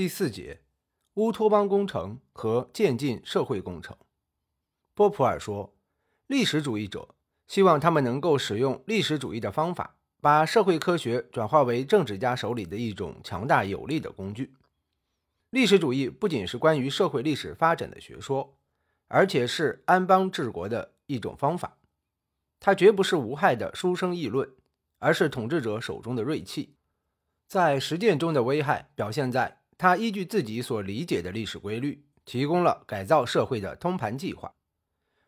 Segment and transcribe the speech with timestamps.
[0.00, 0.62] 第四节，
[1.16, 3.94] 乌托邦工程和渐进社会工程。
[4.94, 5.74] 波普尔说，
[6.26, 7.14] 历史主义者
[7.46, 14.54] 希望他们能够使用历史主义的方法，把社会科学转化为政治家手里的一种强大有力的工具。
[15.50, 18.56] 历史主义不仅是关于社会历史发展的学说，
[19.08, 21.76] 而且是安邦治国的一种方法。
[22.58, 24.50] 它绝不是无害的书生议论，
[24.98, 26.74] 而是统治者手中的锐器。
[27.46, 34.52] 在实践中的危害表现在，他依据自己所理解的历史规律，提供了改造社会的通盘计划。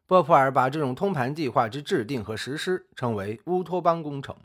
[0.06, 4.36] 波普尔把这种通盘计划之制定和实施称为乌托邦工程。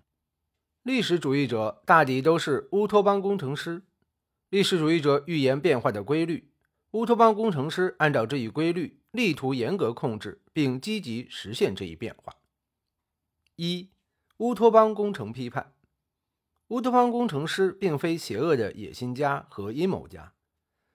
[0.81, 3.83] 历史主义者大抵都是乌托邦工程师。
[4.49, 6.53] 历史主义者预言变化的规律，
[6.91, 12.33] 乌托邦工程师按照这一规律，力图严格控制并积极实现这一变化。
[13.57, 13.89] 一、
[14.37, 15.73] 乌托邦工程批判。
[16.69, 20.33] 乌托邦工程师并非邪恶的野心家和阴谋家，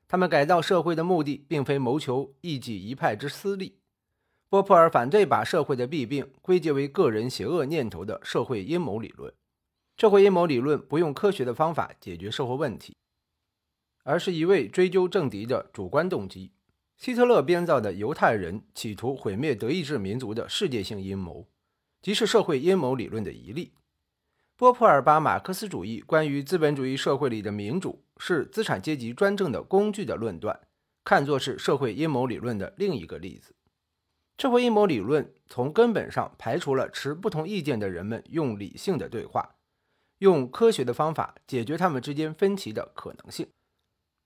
[0.06, 3.78] 他们改造社会的目的并非谋求一己一派之私利。
[4.50, 9.32] 波普尔反对把社会的弊病归结为个人邪恶念头的社会阴谋理论。
[9.96, 12.94] 社会阴谋理论不用科学的方法解决社会问题，
[14.04, 16.52] 而是一味追究政敌的主观动机。
[16.98, 21.48] 希特勒编造的犹太人企图毁灭德意志民族的世界性阴谋，
[22.02, 23.72] 即是社会阴谋理论的一例。
[24.62, 30.60] 波普尔把马克思主义关于资本主义社会里的民主是资产阶级专政的工具的论断，
[31.02, 33.56] 看作是社会阴谋理论的另一个例子。
[34.38, 39.56] 社会阴谋理论从根本上排除了持不同意见的人们用理性的对话、
[40.18, 43.48] 用科学的方法解决他们之间分歧的可能性。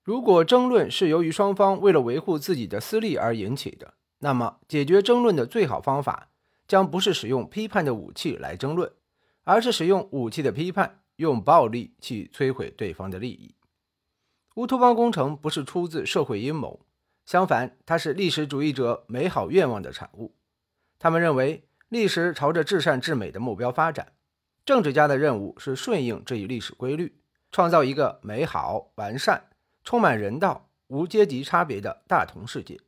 [0.03, 6.29] 如果争论是由于双方为了维护自己的私利而引起的，那么解决争论的最好方法
[6.67, 8.91] 将不是使用批判的武器来争论。
[9.47, 13.55] 而是使用武器的批判，用暴力去摧毁对方的利益。
[14.55, 16.85] 乌托邦工程不是出自社会阴谋，
[17.25, 20.35] 相反，它是历史主义者美好愿望的产物。
[20.99, 24.11] 他们认为历史朝着至善至美的目标发展，
[24.65, 27.17] 政治家的任务是顺应这一历史规律，
[27.49, 29.49] 创造一个美好、完善、
[29.85, 32.81] 充满人道、无阶级差别的大同世界。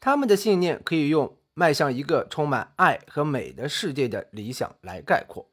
[0.00, 1.36] 他们的信念可以用。
[1.54, 5.50] 迈向一个充满爱和美的世界的理想来概括，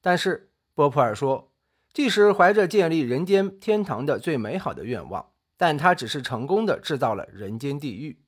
[0.00, 1.52] 但是波普尔说，
[1.92, 8.18] 即使怀着建立人间天堂的最美好的愿望，但他只是成功的制造了人间地狱。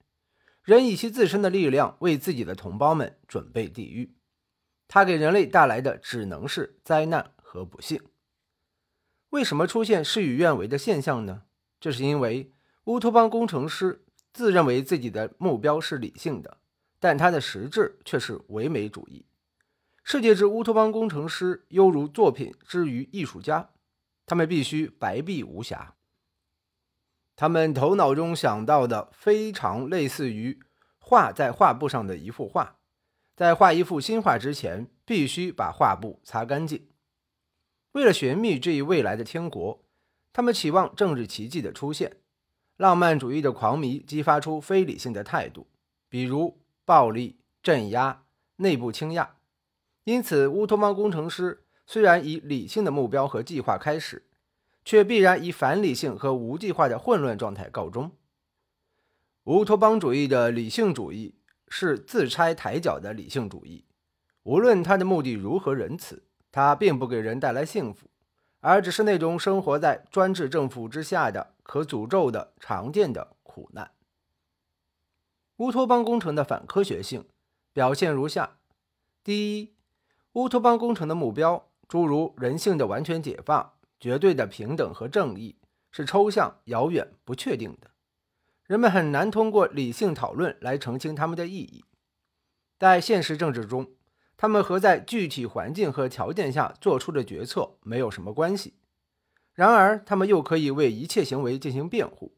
[0.62, 4.14] 人以其自身的力量为自己的同胞们准备地狱，
[4.86, 8.00] 他给人类带来的只能是灾难和不幸。
[9.30, 11.42] 为什么出现事与愿违的现象呢？
[11.80, 12.52] 这是因为
[12.84, 16.58] 乌托邦工程师自认为自己的目标是理性的。
[17.02, 19.26] 但他的实质却是唯美主义。
[20.04, 23.70] 世界之乌托邦工程师犹如作品之于艺术家，
[24.24, 25.96] 他们必须白璧无瑕。
[27.34, 30.60] 他们头脑中想到的非常类似于
[31.00, 32.76] 画在画布上的一幅画，
[33.34, 36.86] 在画一幅新画之前，必须把画布擦干净。
[37.90, 39.84] 为了寻觅这一未来的天国，
[40.32, 42.18] 他们期望政治奇迹的出现。
[42.76, 45.66] 浪漫主义的狂迷激发出非理性的态度，
[46.08, 46.61] 比如。
[46.84, 48.24] 暴力镇压、
[48.56, 49.36] 内部倾轧，
[50.04, 54.26] 因此乌托邦工程师虽然以理性的目标和计划开始，
[54.84, 58.10] 却必然以反理性和无计划的混乱状态告终。
[59.44, 61.34] 乌托邦主义的理性主义
[61.68, 63.84] 是自拆台脚的理性主义，
[64.42, 68.08] 无论他的目的如何仁慈，他并不给人带来幸福，
[68.60, 73.90] 而只是那种生活在专制政府之下的可诅咒的常见的苦难。
[75.56, 77.26] 乌托邦工程的反科学性
[77.72, 78.58] 表现如下：
[79.22, 79.74] 第一，
[80.32, 85.56] 乌托邦工程的目标，诸如人性的完全解放、绝对的平等和正义，
[85.90, 87.90] 是抽象、遥远、不确定的，
[88.66, 91.84] 人们很难通过理性讨论来澄清它们的意义。
[92.78, 93.90] 在现实政治中，
[94.36, 98.74] 他们和在具体环境和条件下做出的决策没有什么关系。
[99.52, 102.34] 然而，他们又可以为一切行为进行辩护。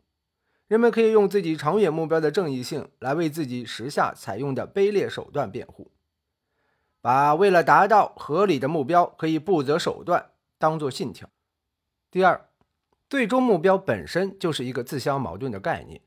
[0.67, 5.91] 人们可以用自己长远目标的正义性来为自己时下采用的卑劣手段辩护，
[7.03, 11.29] 把为了达到合理的目标可以不择手段当做信条。
[12.11, 12.49] 第二，
[13.11, 16.01] 最终目标本身就是一个自相矛盾的概念。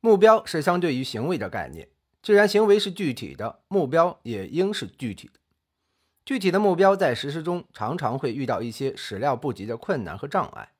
[0.00, 1.88] 目标是相对于行为的概念，
[2.22, 5.34] 既然行为是具体的，目标也应是具体的。
[6.24, 10.72] 具体的目标在实施中常常会遇到一些始料不及的困难和障碍，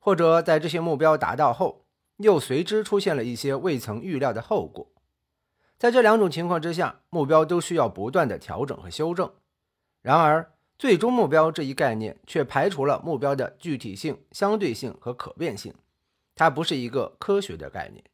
[0.00, 1.81] 或者在这些目标达到后。
[2.22, 4.90] 又随之出现了一些未曾预料的后果，
[5.78, 9.30] 在这两种情况之下，目标都需要不断的调整和修正。
[10.00, 15.74] 然而，最终目标这一概念却排除了目标的具体性、相对性和可变性，
[16.34, 18.04] 它不是一个科学的概念。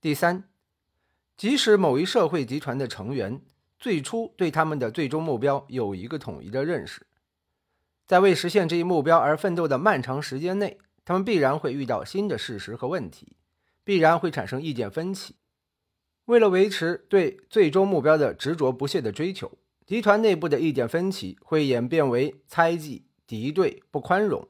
[0.00, 0.48] 第三，
[1.36, 3.40] 即使某一社会集团的成员
[3.78, 7.06] 最初对他们的最终目标有一个统一的认识，
[8.06, 13.36] 在为实现这一目标而奋斗的漫长时间内，他们必然会遇到新的事实和问题，
[13.84, 15.36] 必然会产生意见分歧。
[16.24, 24.48] 为了维持对最终目标的执着不懈的追求，集团内部的意见分歧会演变为猜忌、敌对、不宽容，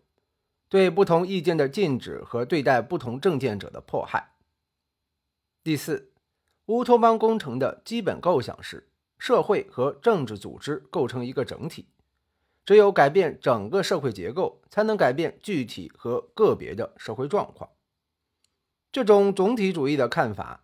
[0.69, 4.35] 对不同意见的禁止和对待不同政见者的迫害。
[5.65, 6.13] 第四，
[6.67, 11.87] 乌托邦工程的基本构想是社会和政治组织构成一个整体，
[12.65, 17.71] 只有改变整个社会结构，才能改变具体和个别的社会状况。
[18.93, 20.63] 这种总体主义的看法。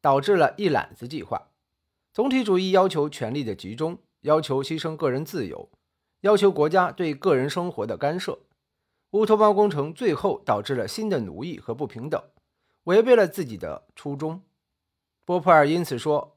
[0.00, 1.48] 导致了一揽子计划。
[2.12, 5.68] 总体主义要求权力的集中，要求牺牲个人自由，
[6.20, 8.38] 要求国家对个人生活的干涉。
[9.10, 12.22] 乌托邦工程最后导致了新的奴役和不平等，
[12.84, 14.42] 违背了自己的初衷。
[15.24, 16.36] 波普尔因此说，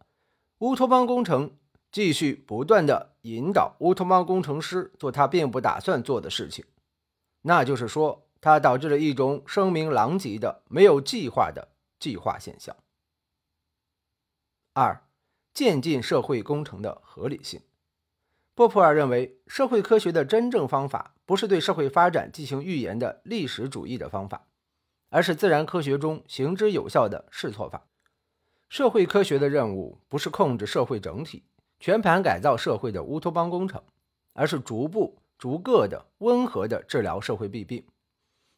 [0.58, 1.56] 乌托邦工程
[1.92, 6.66] 继续不断的引导乌托邦工程师做他并不打算做的事情，
[7.42, 11.70] 那就是说，它导致了一种声名狼藉的没有计划的
[12.00, 12.76] 计划现象。
[14.74, 15.04] 二、
[15.54, 17.62] 渐进社会工程的合理性。
[18.56, 24.48] 波普尔认为，社会科学的真正方法不是对社会发展进行预言的历史主义的方法，
[25.10, 27.86] 而是自然科学中行之有效的试错法。
[28.70, 31.44] 社会科学的任务不是控制社会整体、
[31.82, 33.82] 全盘改造社会的乌托邦工程，
[34.34, 37.84] 而是逐步、逐个的温和的治疗社会弊病。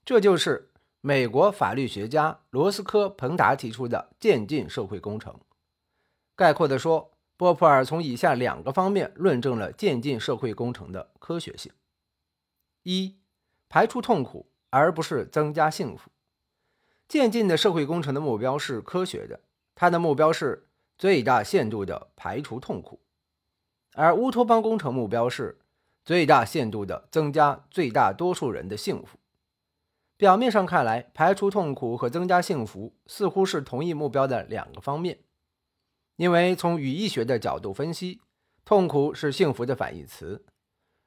[0.03, 5.39] 这就是美国法律学家罗斯科·彭达提出的渐进社会工程。
[6.35, 11.71] 概括地说，波普尔从以下两个方面论证了渐进社会工程的科学性：
[12.83, 13.15] 一、
[13.69, 16.11] 排除痛苦，而不是增加幸福。
[17.07, 19.39] 渐进的社会工程的目标是科学的，
[19.73, 20.67] 它的目标是
[20.97, 22.99] 最大限度地排除痛苦；
[23.93, 25.59] 而乌托邦工程目标是
[26.03, 29.17] 最大限度地增加最大多数人的幸福。
[30.17, 35.19] 表面上看来，排除痛苦和增加幸福似乎是同一目标的两个方面。
[36.15, 38.21] 因为从语义学的角度分析，
[38.63, 40.45] 痛苦是幸福的反义词。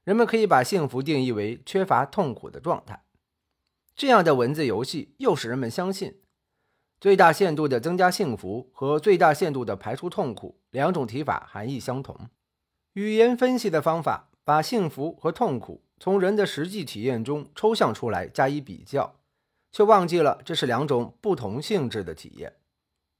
[0.05, 3.05] 人们可以把幸福定义为缺乏痛苦的状态。
[3.94, 6.21] 这样的文字游戏又使人们相信，
[7.00, 12.29] 最大限度的增加幸福和最大限度的排除痛苦两种提法含义相同。
[12.97, 19.17] 语言分析的方法把幸福和痛苦从人的实际体验中抽象出来加以比较，
[19.71, 22.55] 却忘记了这是两种不同性质的体验。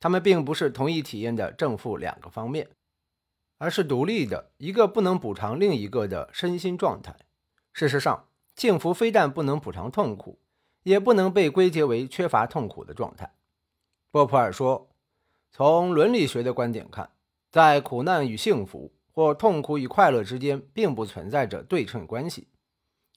[0.01, 2.71] 他们并不是同一体验的正负两个方面，
[3.59, 7.15] 而是独立的，一个不能补偿另一个的身心状态。
[7.75, 10.39] 事实上，幸福非但不能补偿痛苦，
[10.85, 13.35] 也不能被归结为缺乏痛苦的状态。
[14.11, 14.89] 波普尔说
[15.53, 17.11] ：“从伦理学的观点看，
[17.51, 22.49] 在苦难与幸福或痛苦与快乐之间，并不存在着对称关系。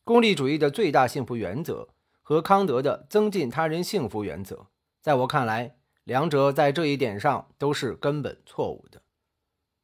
[0.06, 1.90] 功利主义的最大幸福原则
[2.22, 4.68] 和康德的增进他人幸福原则，
[5.02, 5.76] 在我看来。”
[6.06, 9.00] 两者在这一点上都是根本错误的。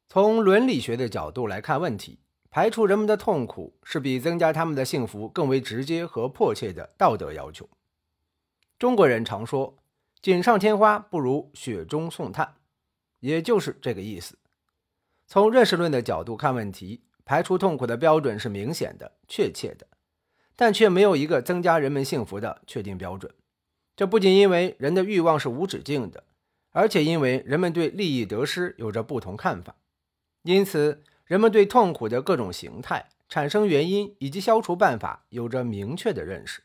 [0.08, 2.18] 从伦理学的角度来看问题，
[2.50, 7.68] 排除人们的痛苦是比增加他们的幸福更为直接和迫切的道德要求。
[8.76, 9.78] 中国人常说
[10.20, 12.56] “锦上添花不如雪中送炭”，
[13.20, 14.36] 也就是这个意思。
[15.26, 19.86] 从认识论的角度看问题，排除痛苦的标准是明显的、确切的，
[20.54, 23.34] 但却没有一个增加人们幸福的确定标准。
[23.96, 26.22] 这不仅因为人的欲望是无止境的，
[26.70, 29.74] 而且因为人们对利益得失有着不同看法，
[30.42, 36.62] 因此人们对痛苦的各种形态、产生原因以及消除办法有着明确的认识。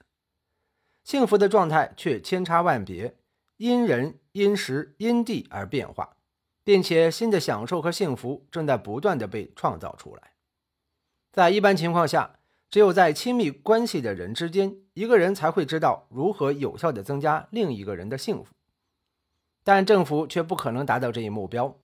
[1.03, 3.15] 幸福的状态却千差万别，
[3.57, 6.17] 因人因时因地而变化，
[6.63, 10.31] 并且新的享受和幸福正在不断的被创造出来。
[11.31, 12.37] 在一般情况下。
[12.71, 18.53] 只有在亲密关系的人之间，一个人才会知道如何有效地增加另一个人的幸福。
[19.61, 21.77] 但政府却不可能达到这一目标。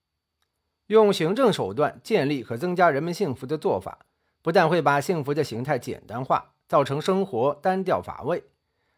[0.85, 4.05] 用行政手段建立和增加人们幸福的做法，
[4.41, 8.45] 不但会把幸福的形态简单化，造成生活单调乏味，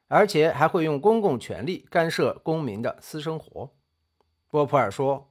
[0.07, 3.71] 而且还会用公共权力干涉公民的私生活。
[4.51, 5.28] 波普尔说，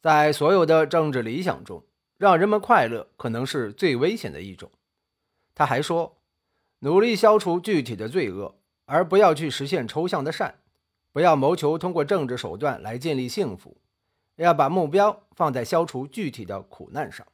[0.00, 1.84] 在所有的政治理想中，
[2.16, 4.70] 让人们快乐可能是最危险的一种。
[5.54, 6.18] 他还说，
[6.80, 10.50] 努力消除具体的罪恶，而不要去实现抽象的善；
[11.12, 13.78] 不要谋求通过政治手段来建立幸福，
[14.36, 17.26] 要把目标放在消除具体的苦难上。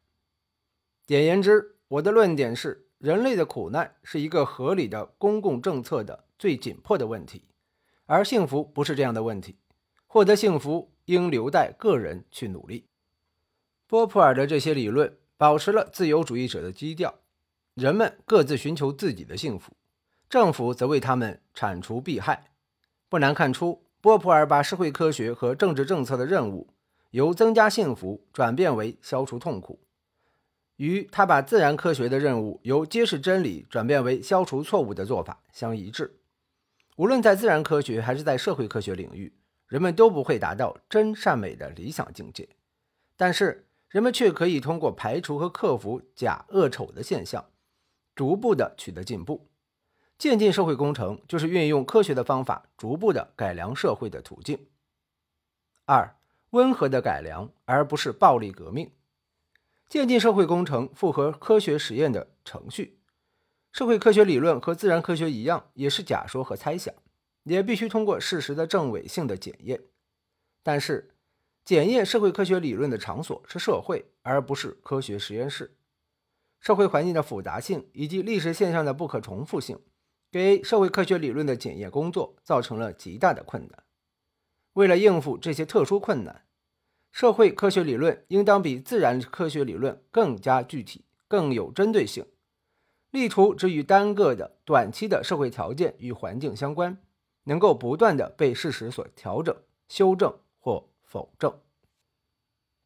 [1.04, 7.42] 简言之，我的论点是，人类的苦难是一个合理的公共政策的最紧迫的问题，
[8.06, 9.56] 而幸福不是这样的问题，
[10.06, 12.86] 获得幸福应留待个人去努力。
[13.86, 17.14] 波普尔的这些理论保持了自由主义者的基调，
[17.74, 19.72] 人们各自寻求自己的幸福，
[20.30, 22.52] 政府则为他们铲除弊害。
[23.08, 26.68] 不难看出，波普尔把社会科学和政治政策的任务
[27.10, 29.80] 由增加幸福转变为消除痛苦。
[30.76, 36.16] 与他把自然科学的任务由揭示真理转变为消除错误的做法相一致。
[36.96, 39.32] 无论在自然科学还是在社会科学领域，
[39.72, 42.46] 人们都不会达到真善美的理想境界，
[43.16, 47.42] 但是人们却可以通过排除和克服假恶丑的现象，
[48.14, 49.48] 逐步的取得进步。
[50.18, 54.58] 渐进社会工程就是运用科学的方法，逐步的改良社会的途径。
[55.86, 56.16] 二、
[56.50, 58.90] 温和的改良，而不是暴力革命。
[59.88, 62.98] 渐进社会工程符合科学实验的程序。
[63.72, 66.94] 社会科学理论和自然科学一样，也是假说和猜想，
[67.44, 69.80] 也必须通过事实的证伪性的检验。
[70.62, 71.14] 但是，
[71.64, 75.76] 检验社会科学理论的场所是社会，而不是科学实验室。
[76.60, 79.80] 社会环境的复杂性以及历史现象的不可重复性，
[80.30, 83.82] 给社会科学理论的检验工作造成了极大的困难。
[84.74, 86.46] 为了应付这些特殊困难，
[87.10, 92.24] 社会科学理论应当比自然科学理论更加具体、更有针对性，
[93.10, 96.96] 力图只与单个的短期的社会条件与环境相关，
[97.44, 99.56] 能够不断的被事实所调整、
[99.88, 101.58] 修正或否证。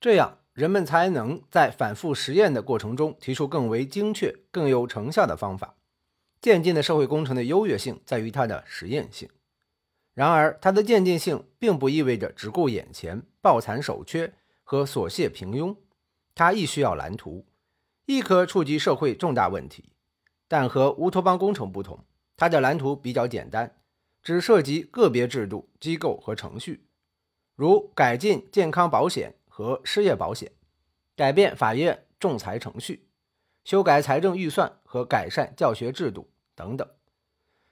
[0.00, 5.75] 这样，人们才能在反复实验的过程中提出更为精确、更有成效的方法。
[6.40, 9.28] 渐进的社会工程的优越性在于它的实验性。
[10.14, 14.32] 然而，它的渐进性并不意味着只顾眼前、抱残守缺
[14.62, 15.76] 和琐屑平庸。
[16.34, 17.44] 它亦需要蓝图，
[18.04, 19.92] 亦可触及社会重大问题。
[20.46, 22.04] 但和乌托邦工程不同，
[22.36, 23.78] 它的蓝图比较简单，
[24.26, 26.85] 只涉及个别制度、机构和程序，
[27.54, 30.50] 如改进健康保险和失业保险，
[31.14, 33.06] 改变法院仲裁程序，
[33.62, 36.90] 修改财政预算和改善教学制度等等。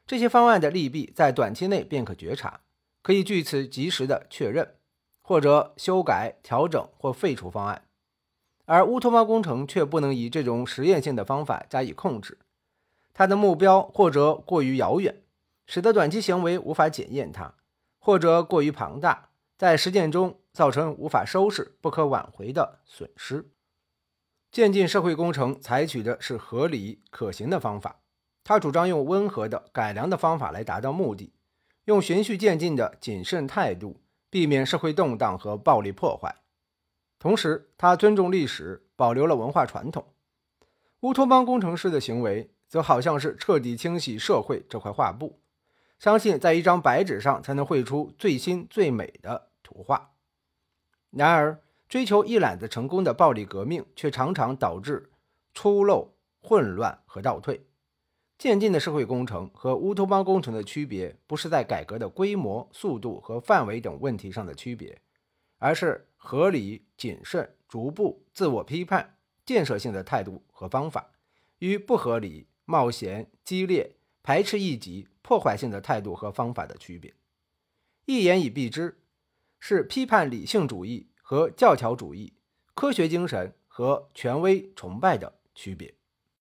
[0.06, 2.60] 这些方案的利弊在短期内便可觉察，
[3.02, 4.76] 可以据此及时的确认，
[5.22, 7.88] 或者修改、调整或废除方案。
[8.66, 12.38] 而乌托邦工程却不能以这种实验性的方法加以控制，
[13.12, 15.23] 它的目标或者过于遥远，
[15.66, 17.54] 使得短期行为无法检验它，
[17.98, 23.50] 或者过于庞大，在实践中造成无法收拾、不可挽回的损失。
[24.50, 28.00] 渐进社会工程采取的是合理可行的方法。
[28.44, 31.32] 他主张用温和的改良的方法来达到目的，
[31.86, 36.36] 用循序渐进的谨慎态度避免社会动荡和暴力破坏。
[37.18, 40.06] 同时，他尊重历史，保留了文化传统。
[41.00, 45.40] 乌托邦工程师的行为则好像是彻底清洗社会这块画布，
[45.98, 50.12] 相信在一张白纸上才能绘出最新最美的图画。
[51.10, 55.10] 然而，追求一揽子成功的暴力革命却常常导致
[55.54, 56.08] 粗陋、
[56.40, 57.66] 混乱和倒退。
[58.36, 65.00] 渐进的社会工程和乌托邦工程的区别，不是在改革的规模、速度和范围等问题上的区别，
[65.58, 71.12] 而是合理、谨慎、逐步、自我批判、建设性的态度和方法，
[71.60, 77.12] 与不合理、冒险、激烈、排斥异己、破坏性的态度和方法的区别。
[78.04, 79.00] 一言以蔽之，
[79.58, 82.34] 是批判理性主义和教条主义、
[82.74, 85.94] 科学精神和权威崇拜的区别。